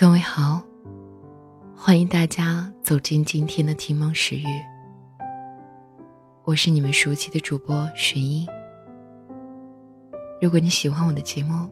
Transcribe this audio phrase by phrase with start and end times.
[0.00, 0.62] 各位好，
[1.76, 4.46] 欢迎大家走进今天的听梦时语。
[6.44, 8.48] 我是你们熟悉的主播雪英。
[10.40, 11.68] 如果你喜欢我的节目，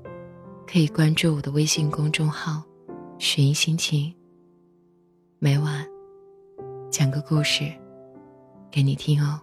[0.66, 2.62] 可以关注我的微信公众号
[3.18, 4.14] “雪英心情”，
[5.40, 5.82] 每晚
[6.90, 7.72] 讲个故事
[8.70, 9.40] 给你听哦。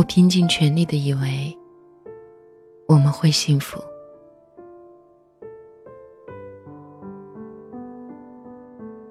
[0.00, 1.54] 我拼尽全力的以为
[2.88, 3.78] 我们会幸福，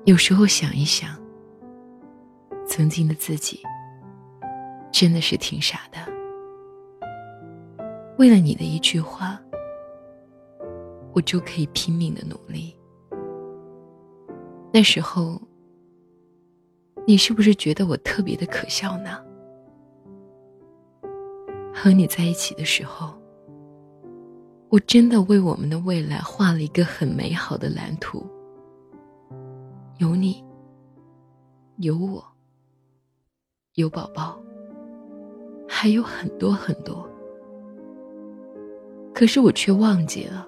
[0.06, 1.16] 有时候想一想，
[2.66, 3.62] 曾经的自己
[4.92, 6.00] 真的是挺傻的。
[8.18, 9.40] 为了你的一句话，
[11.14, 12.76] 我就可以拼命的努力。
[14.74, 15.40] 那时候，
[17.06, 19.24] 你是不是觉得我特别的可笑呢？
[21.82, 23.18] 和你在一起的时候，
[24.68, 28.30] 我真的为我们的未来画了一个很美好的蓝图。
[29.98, 30.44] 有你，
[31.78, 32.22] 有我，
[33.76, 34.38] 有宝宝，
[35.70, 37.10] 还有很多很多。
[39.14, 40.46] 可是我却忘记了，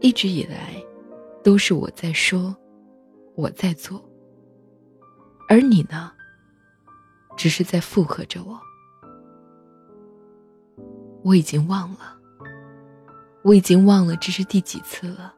[0.00, 0.82] 一直以来，
[1.44, 2.56] 都是我在说，
[3.34, 4.02] 我在做，
[5.46, 6.10] 而你呢，
[7.36, 8.58] 只是在附和着我。
[11.26, 12.16] 我已经忘了，
[13.42, 15.34] 我已经忘了这是第几次了。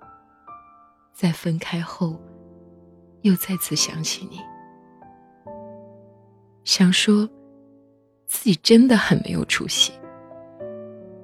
[1.15, 2.21] 在分开后，
[3.22, 4.38] 又再次想起你，
[6.62, 7.27] 想说
[8.27, 9.94] 自己真的很没有出息。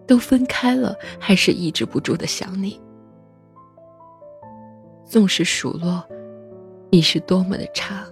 [0.06, 2.80] 都分开了，还是抑制不住的想你。
[5.04, 6.03] 纵使数落
[6.91, 8.03] 你是多么的差，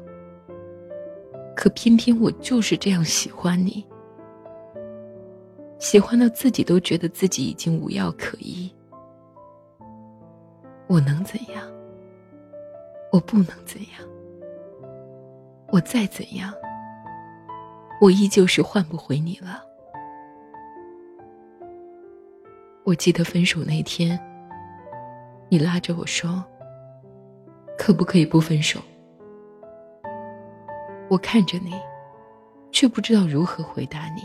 [1.56, 3.86] 可偏偏我就是这样喜欢你。
[5.82, 8.72] 喜欢到自己都觉得自己已经无药可医，
[10.86, 11.68] 我能怎样？
[13.10, 14.08] 我不能怎样。
[15.72, 16.54] 我再怎样，
[18.00, 19.60] 我依旧是换不回你了。
[22.84, 24.16] 我记得分手那天，
[25.48, 26.44] 你拉着我说
[27.76, 28.78] ：“可不可以不分手？”
[31.10, 31.74] 我看着你，
[32.70, 34.22] 却不知道如何回答你。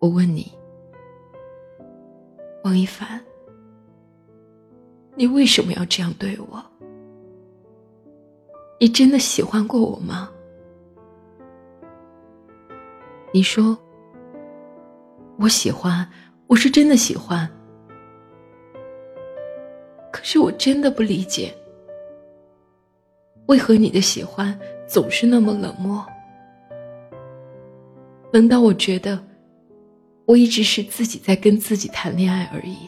[0.00, 0.52] 我问你，
[2.62, 3.20] 王一凡，
[5.16, 6.64] 你为什么要这样对我？
[8.78, 10.30] 你真的喜欢过我吗？
[13.32, 13.76] 你说，
[15.36, 16.08] 我喜欢，
[16.46, 17.50] 我是真的喜欢。
[20.12, 21.52] 可是我真的不理解，
[23.46, 26.06] 为何你的喜欢总是那么冷漠？
[28.32, 29.20] 难道我觉得？
[30.28, 32.86] 我一直是自己在跟自己谈恋爱而已，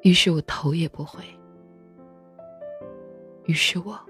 [0.00, 1.22] 于是我头也不回。
[3.44, 4.00] 于是我，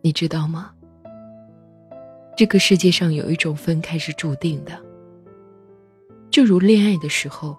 [0.00, 0.72] 你知道吗？
[2.36, 4.80] 这个世界上有一种分开是注定的，
[6.30, 7.56] 就如恋爱的时候，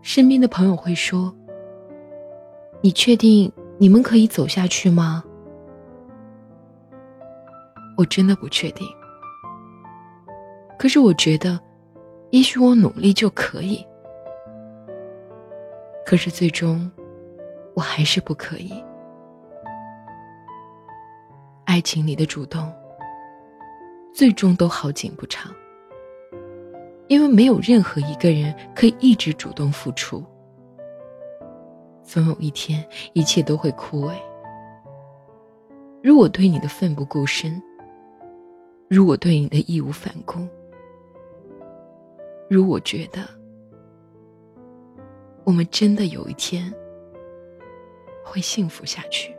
[0.00, 1.34] 身边的朋友会说
[2.80, 5.24] ：“你确定你们可以走下去吗？”
[8.00, 8.88] 我真的不确定，
[10.78, 11.60] 可是我觉得，
[12.30, 13.86] 也许我努力就可以。
[16.06, 16.90] 可是最终，
[17.74, 18.72] 我还是不可以。
[21.66, 22.72] 爱情里的主动，
[24.14, 25.54] 最终都好景不长，
[27.06, 30.24] 因为没有任何一个人可以一直主动付出，
[32.02, 32.82] 总有一天，
[33.12, 34.14] 一切都会枯萎。
[36.02, 37.62] 如果对你的奋不顾身，
[38.90, 40.48] 如我对你的义无反顾，
[42.48, 43.20] 如我觉得
[45.44, 46.74] 我们真的有一天
[48.24, 49.32] 会幸福下去。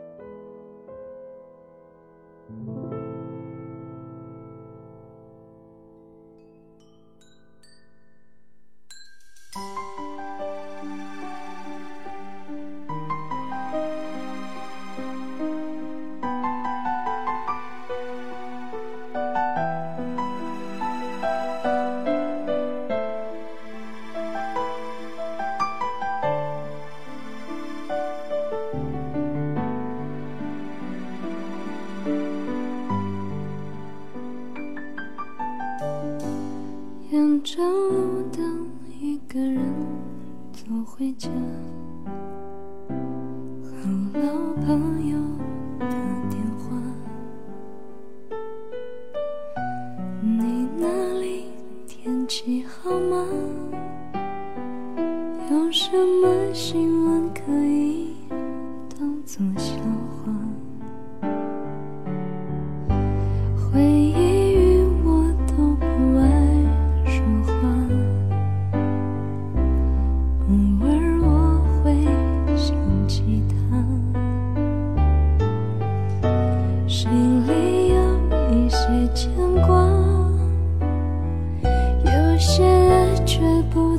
[37.44, 37.81] 真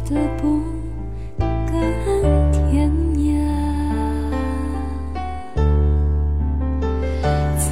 [0.10, 0.60] 的不
[1.48, 3.24] 各安天涯。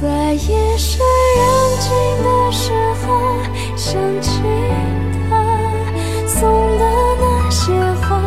[0.34, 1.00] 夜深
[1.36, 1.40] 人
[1.78, 1.86] 静
[2.24, 3.06] 的时候，
[3.76, 4.40] 想起
[5.28, 5.30] 他
[6.26, 6.40] 送
[6.78, 6.82] 的
[7.20, 8.20] 那些花，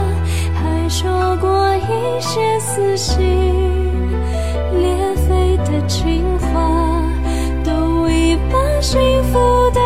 [0.53, 3.17] 还说过一些撕心
[4.79, 4.85] 裂
[5.27, 6.45] 肺的情话，
[7.63, 9.39] 都已把幸福
[9.71, 9.81] 的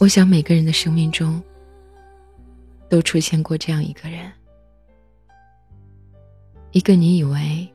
[0.00, 1.42] 我想每个人的生命中
[2.88, 4.30] 都出现过这样一个人，
[6.70, 7.68] 一个你以为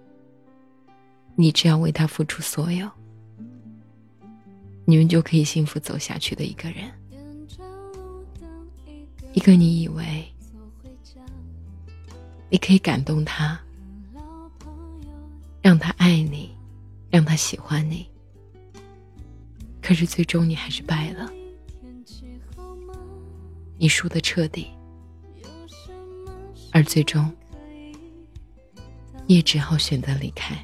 [1.36, 2.90] 你只要为他付出所有，
[4.86, 6.90] 你们就可以幸福走下去的一个人，
[9.34, 10.26] 一个你以为
[12.50, 13.60] 你可以感动他，
[15.62, 16.56] 让他爱你，
[17.10, 18.08] 让他喜欢你，
[19.82, 21.30] 可是最终你还是败了。
[23.78, 24.68] 你输的彻底，
[26.72, 27.32] 而最终，
[29.28, 30.56] 你也只好选择离开。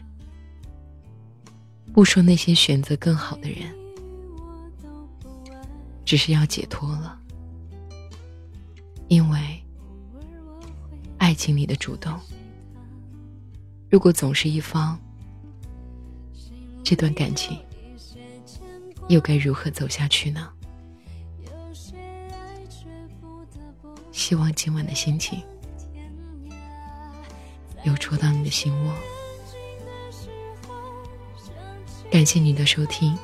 [1.92, 3.76] 不说那些选择更好的人，
[6.06, 7.20] 只是要解脱了，
[9.08, 9.62] 因为
[11.18, 12.18] 爱情里的主动，
[13.90, 14.98] 如果总是一方，
[16.84, 17.58] 这段感情
[19.10, 20.50] 又该如何走下去呢？
[24.20, 25.42] 希望今晚的心情
[27.84, 28.94] 有戳到你的心窝。
[32.12, 33.18] 感谢你的收听，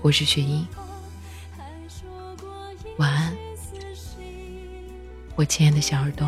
[0.00, 0.66] 我是雪英，
[2.96, 3.36] 晚安，
[5.36, 6.26] 我亲爱的小耳朵。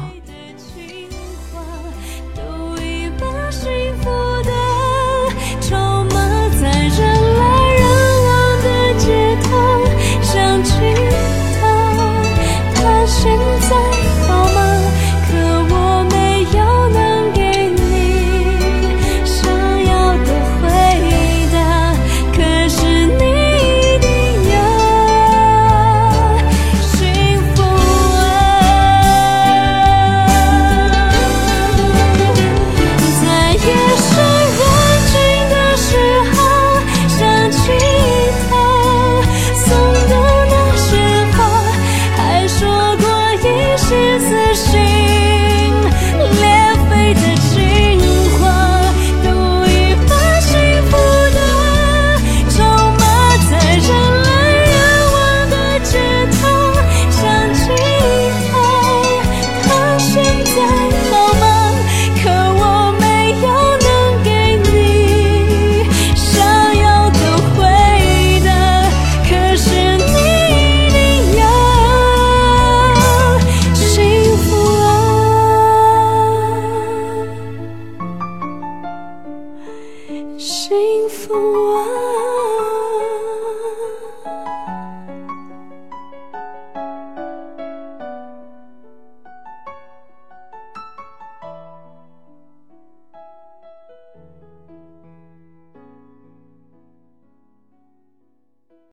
[80.40, 81.34] 幸福
[81.74, 82.09] 啊。